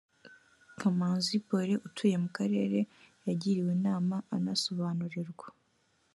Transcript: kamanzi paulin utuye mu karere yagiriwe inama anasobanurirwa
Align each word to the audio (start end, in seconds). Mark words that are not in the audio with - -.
kamanzi 0.79 1.35
paulin 1.47 1.83
utuye 1.87 2.15
mu 2.23 2.29
karere 2.37 2.79
yagiriwe 3.27 3.69
inama 3.77 4.15
anasobanurirwa 4.35 5.47